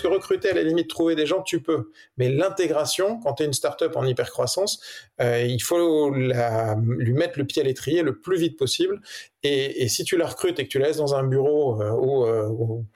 Parce 0.00 0.08
que 0.14 0.18
recruter, 0.18 0.48
à 0.48 0.54
la 0.54 0.62
limite, 0.62 0.88
trouver 0.88 1.14
des 1.14 1.26
gens, 1.26 1.42
tu 1.42 1.60
peux. 1.62 1.90
Mais 2.16 2.30
l'intégration, 2.30 3.20
quand 3.20 3.34
tu 3.34 3.42
es 3.42 3.46
une 3.46 3.52
startup 3.52 3.94
en 3.96 4.06
hypercroissance, 4.06 4.80
euh, 5.20 5.42
il 5.42 5.62
faut 5.62 6.10
lui 6.10 7.12
mettre 7.12 7.38
le 7.38 7.44
pied 7.44 7.60
à 7.60 7.64
l'étrier 7.66 8.02
le 8.02 8.18
plus 8.18 8.38
vite 8.38 8.58
possible. 8.58 9.00
Et, 9.42 9.88
si 9.88 10.04
tu 10.04 10.16
la 10.16 10.26
recrutes 10.26 10.58
et 10.58 10.64
que 10.64 10.68
tu 10.68 10.78
la 10.78 10.88
laisses 10.88 10.96
dans 10.96 11.14
un 11.14 11.22
bureau 11.22 11.82
euh, 11.82 11.90
où, 11.90 12.24
euh, 12.24 12.48
où, 12.48 12.86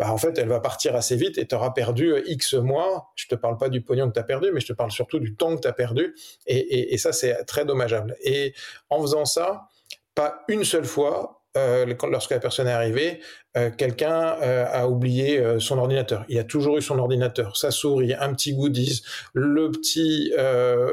bah, 0.00 0.12
en 0.12 0.16
fait, 0.16 0.36
elle 0.36 0.48
va 0.48 0.58
partir 0.58 0.96
assez 0.96 1.14
vite 1.14 1.38
et 1.38 1.46
tu 1.46 1.54
auras 1.54 1.70
perdu 1.70 2.12
euh, 2.12 2.22
X 2.26 2.54
mois, 2.54 3.12
je 3.14 3.28
te 3.28 3.36
parle 3.36 3.56
pas 3.56 3.68
du 3.68 3.80
pognon 3.80 4.08
que 4.08 4.14
tu 4.14 4.20
as 4.20 4.24
perdu, 4.24 4.50
mais 4.52 4.58
je 4.58 4.66
te 4.66 4.72
parle 4.72 4.90
surtout 4.90 5.20
du 5.20 5.36
temps 5.36 5.54
que 5.54 5.60
tu 5.60 5.68
as 5.68 5.72
perdu. 5.72 6.16
Et- 6.46 6.92
et 6.92 6.98
ça, 6.98 7.12
c'est 7.12 7.44
très 7.44 7.64
dommageable. 7.64 8.16
Et 8.22 8.52
en 8.90 9.00
faisant 9.00 9.24
ça, 9.24 9.68
pas 10.16 10.42
une 10.48 10.64
seule 10.64 10.84
fois, 10.84 11.37
euh, 11.56 11.86
lorsque 12.10 12.30
la 12.30 12.40
personne 12.40 12.68
est 12.68 12.72
arrivée, 12.72 13.20
euh, 13.56 13.70
quelqu'un 13.70 14.36
euh, 14.42 14.66
a 14.70 14.86
oublié 14.86 15.42
son 15.58 15.78
ordinateur. 15.78 16.24
Il 16.28 16.38
a 16.38 16.44
toujours 16.44 16.76
eu 16.76 16.82
son 16.82 16.98
ordinateur, 16.98 17.56
sa 17.56 17.70
souris, 17.70 18.14
un 18.14 18.34
petit 18.34 18.52
goodies, 18.54 19.02
le 19.32 19.70
petit 19.70 20.32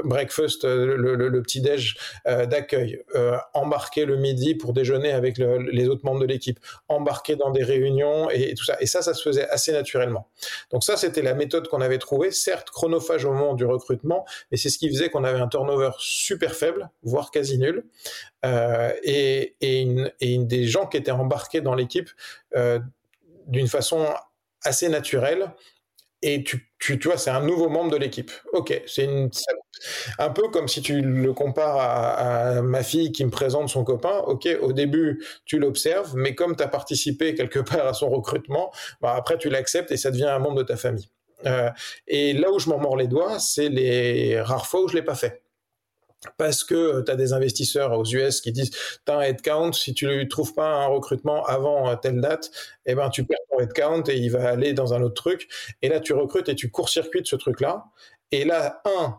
breakfast, 0.04 0.64
le, 0.64 1.42
petit 1.42 1.62
déj 1.62 1.98
d'accueil, 2.26 3.04
embarqué 3.54 4.06
le 4.06 4.16
midi 4.16 4.56
pour 4.56 4.74
déjeuner 4.74 5.12
avec 5.12 5.38
le- 5.38 5.70
les 5.72 5.88
autres 5.90 6.06
membres 6.06 6.22
de 6.22 6.26
l'équipe, 6.26 6.60
embarqué 6.88 7.36
dans 7.36 7.52
des 7.52 7.64
réunions 7.64 8.30
et, 8.30 8.54
tout 8.56 8.64
ça. 8.64 8.78
Et 8.80 8.86
ça, 8.86 9.02
ça 9.02 9.14
se 9.14 9.22
faisait 9.22 9.48
assez 9.50 9.72
naturellement. 9.72 10.30
Donc 10.72 10.84
ça, 10.84 10.98
c'était 10.98 11.22
la 11.22 11.34
méthode 11.34 11.68
qu'on 11.68 11.82
avait 11.82 11.98
trouvée, 11.98 12.32
certes 12.32 12.70
chronophage 12.70 13.26
au 13.26 13.34
moment 13.34 13.54
du 13.54 13.66
recrutement, 13.66 14.26
mais 14.52 14.58
c'est 14.58 14.70
ce 14.70 14.78
qui 14.78 14.90
faisait 14.90 15.10
qu'on 15.10 15.24
avait 15.24 15.40
un 15.40 15.48
turnover 15.48 15.92
super 16.00 16.56
faible, 16.56 16.90
voire 17.04 17.32
quasi 17.32 17.58
nul. 17.58 17.84
Et 19.04 19.56
une 20.22 20.48
des 20.58 20.68
gens 20.68 20.88
qui 20.88 20.98
étaient 20.98 21.12
embarqués 21.12 21.62
dans 21.62 21.76
l'équipe 21.76 22.10
euh, 22.56 22.80
d'une 23.48 23.68
façon 23.68 24.08
assez 24.64 24.90
naturelle. 24.90 25.54
Et 26.22 26.44
tu, 26.44 26.98
vois, 27.04 27.18
c'est 27.18 27.30
un 27.30 27.42
nouveau 27.42 27.70
membre 27.70 27.92
de 27.92 27.98
l'équipe. 27.98 28.32
Ok, 28.54 28.82
c'est 28.88 29.08
un 30.18 30.30
peu 30.30 30.48
comme 30.50 30.68
si 30.68 30.82
tu 30.82 31.02
le 31.02 31.34
compares 31.34 31.78
à, 31.78 32.58
à 32.58 32.62
ma 32.62 32.82
fille 32.82 33.12
qui 33.12 33.24
me 33.26 33.30
présente 33.30 33.70
son 33.70 33.84
copain. 33.84 34.24
Ok, 34.26 34.48
au 34.62 34.74
début, 34.74 35.24
tu 35.46 35.60
l'observes, 35.60 36.16
mais 36.16 36.34
comme 36.34 36.56
tu 36.56 36.64
as 36.64 36.68
participé 36.68 37.36
quelque 37.36 37.60
part 37.70 37.86
à 37.86 37.94
son 37.94 38.10
recrutement, 38.10 38.72
bah 39.02 39.14
après, 39.16 39.38
tu 39.38 39.50
l'acceptes 39.50 39.92
et 39.92 39.98
ça 39.98 40.10
devient 40.10 40.26
un 40.26 40.40
membre 40.40 40.56
de 40.56 40.64
ta 40.64 40.78
famille. 40.78 41.10
Euh, 41.46 41.70
et 42.08 42.34
là 42.34 42.52
où 42.52 42.58
je 42.58 42.70
m'en 42.70 42.80
mords 42.80 42.98
les 42.98 43.08
doigts, 43.08 43.38
c'est 43.40 43.70
les 43.70 44.42
rares 44.42 44.66
fois 44.66 44.82
où 44.82 44.88
je 44.88 44.96
l'ai 44.96 45.04
pas 45.04 45.16
fait 45.16 45.45
parce 46.38 46.64
que 46.64 47.02
tu 47.02 47.12
as 47.12 47.16
des 47.16 47.34
investisseurs 47.34 47.98
aux 47.98 48.06
US 48.06 48.42
qui 48.42 48.52
disent 48.52 48.72
tu 48.72 49.12
as 49.12 49.18
un 49.18 49.22
headcount, 49.22 49.72
si 49.74 49.94
tu 49.94 50.06
ne 50.08 50.24
trouves 50.24 50.54
pas 50.54 50.68
un 50.68 50.88
recrutement 50.88 51.44
avant 51.46 51.90
euh, 51.90 51.96
telle 51.96 52.22
date, 52.22 52.52
eh 52.86 52.96
ben, 52.96 53.10
tu 53.10 53.24
perds 53.24 53.38
ton 53.52 53.60
headcount 53.60 54.04
et 54.08 54.18
il 54.18 54.32
va 54.32 54.50
aller 54.50 54.74
dans 54.74 54.94
un 54.94 55.02
autre 55.02 55.22
truc. 55.22 55.48
Et 55.82 55.90
là, 55.90 56.00
tu 56.00 56.14
recrutes 56.14 56.50
et 56.50 56.56
tu 56.56 56.70
court-circuites 56.70 57.28
ce 57.28 57.36
truc-là. 57.36 57.86
Et 58.32 58.46
là, 58.46 58.82
un, 58.86 59.18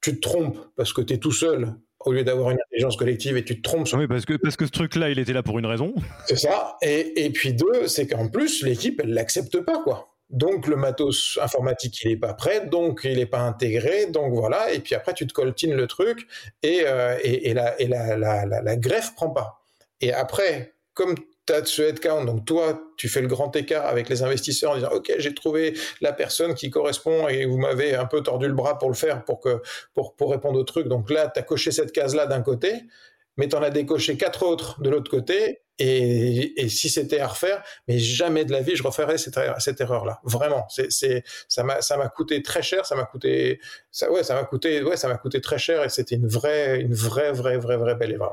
tu 0.00 0.16
te 0.16 0.28
trompes 0.28 0.58
parce 0.76 0.92
que 0.92 1.00
tu 1.00 1.14
es 1.14 1.18
tout 1.18 1.32
seul 1.32 1.74
au 2.04 2.12
lieu 2.12 2.24
d'avoir 2.24 2.50
une 2.50 2.58
intelligence 2.60 2.96
collective 2.96 3.36
et 3.36 3.44
tu 3.44 3.60
te 3.60 3.68
trompes 3.68 3.86
sur 3.86 3.98
Oui, 3.98 4.08
parce 4.08 4.24
que, 4.24 4.34
parce 4.34 4.56
que 4.56 4.66
ce 4.66 4.72
truc-là, 4.72 5.10
il 5.10 5.18
était 5.18 5.32
là 5.32 5.42
pour 5.42 5.58
une 5.58 5.66
raison. 5.66 5.94
c'est 6.26 6.36
ça. 6.38 6.76
Et, 6.82 7.24
et 7.24 7.30
puis 7.30 7.52
deux, 7.54 7.86
c'est 7.86 8.06
qu'en 8.08 8.28
plus, 8.28 8.62
l'équipe, 8.64 9.00
elle 9.02 9.14
l'accepte 9.14 9.60
pas, 9.60 9.80
quoi. 9.82 10.11
Donc 10.32 10.66
le 10.66 10.76
matos 10.76 11.38
informatique, 11.42 12.02
il 12.04 12.12
est 12.12 12.16
pas 12.16 12.34
prêt, 12.34 12.66
donc 12.66 13.02
il 13.04 13.18
est 13.18 13.26
pas 13.26 13.40
intégré, 13.40 14.06
donc 14.06 14.32
voilà. 14.32 14.72
Et 14.72 14.80
puis 14.80 14.94
après, 14.94 15.14
tu 15.14 15.26
te 15.26 15.32
coltines 15.34 15.74
le 15.74 15.86
truc 15.86 16.26
et, 16.62 16.82
euh, 16.86 17.18
et, 17.22 17.50
et 17.50 17.54
la, 17.54 17.78
et 17.80 17.86
la, 17.86 18.16
la, 18.16 18.46
la, 18.46 18.62
la 18.62 18.76
greffe 18.76 19.14
prend 19.14 19.30
pas. 19.30 19.62
Et 20.00 20.12
après, 20.12 20.74
comme 20.94 21.14
tu 21.46 21.52
as 21.52 21.64
ce 21.64 21.82
headcount, 21.82 22.24
donc 22.24 22.44
toi, 22.46 22.80
tu 22.96 23.08
fais 23.08 23.20
le 23.20 23.26
grand 23.28 23.54
écart 23.56 23.86
avec 23.86 24.08
les 24.08 24.22
investisseurs 24.22 24.72
en 24.72 24.74
disant 24.76 24.90
Ok, 24.92 25.12
j'ai 25.18 25.34
trouvé 25.34 25.74
la 26.00 26.12
personne 26.12 26.54
qui 26.54 26.70
correspond 26.70 27.28
et 27.28 27.44
vous 27.46 27.58
m'avez 27.58 27.94
un 27.94 28.06
peu 28.06 28.22
tordu 28.22 28.46
le 28.46 28.54
bras 28.54 28.78
pour 28.78 28.88
le 28.88 28.94
faire, 28.94 29.24
pour, 29.24 29.40
que, 29.40 29.60
pour, 29.94 30.14
pour 30.16 30.30
répondre 30.30 30.58
au 30.58 30.64
truc. 30.64 30.88
Donc 30.88 31.10
là, 31.10 31.28
tu 31.32 31.40
as 31.40 31.42
coché 31.42 31.72
cette 31.72 31.92
case-là 31.92 32.26
d'un 32.26 32.42
côté, 32.42 32.84
mais 33.36 33.48
tu 33.48 33.56
en 33.56 33.62
as 33.62 33.70
décoché 33.70 34.16
quatre 34.16 34.44
autres 34.46 34.80
de 34.82 34.90
l'autre 34.90 35.10
côté. 35.10 35.61
Et, 35.78 36.62
et 36.62 36.68
si 36.68 36.88
c'était 36.88 37.20
à 37.20 37.28
refaire, 37.28 37.62
mais 37.88 37.98
jamais 37.98 38.44
de 38.44 38.52
la 38.52 38.60
vie 38.60 38.76
je 38.76 38.82
referais 38.82 39.18
cette, 39.18 39.38
cette 39.58 39.80
erreur-là. 39.80 40.20
Vraiment, 40.24 40.66
c'est, 40.68 41.24
ça 41.48 41.64
m'a, 41.64 41.80
ça 41.80 41.96
m'a 41.96 42.08
coûté 42.08 42.42
très 42.42 42.62
cher. 42.62 42.86
Ça 42.86 42.94
m'a 42.94 43.04
coûté, 43.04 43.60
ça, 43.90 44.10
ouais, 44.10 44.22
ça 44.22 44.34
m'a 44.34 44.44
coûté, 44.44 44.82
ouais, 44.82 44.96
ça 44.96 45.08
m'a 45.08 45.16
coûté 45.16 45.40
très 45.40 45.58
cher. 45.58 45.82
Et 45.84 45.88
c'était 45.88 46.16
une 46.16 46.28
vraie, 46.28 46.80
une 46.80 46.94
vraie, 46.94 47.32
vraie, 47.32 47.58
vraie, 47.58 47.76
vraie 47.76 47.94
belle 47.94 48.12
erreur. 48.12 48.32